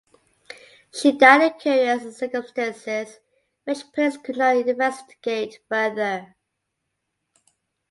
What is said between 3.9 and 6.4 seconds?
police could not investigate further.